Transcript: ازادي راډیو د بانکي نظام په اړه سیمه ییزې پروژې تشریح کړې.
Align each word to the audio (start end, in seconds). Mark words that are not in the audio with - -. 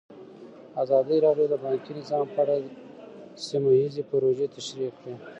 ازادي 0.83 1.17
راډیو 1.25 1.45
د 1.49 1.55
بانکي 1.63 1.91
نظام 1.99 2.25
په 2.33 2.39
اړه 2.43 2.55
سیمه 3.47 3.71
ییزې 3.79 4.03
پروژې 4.09 4.47
تشریح 4.55 4.91
کړې. 4.99 5.13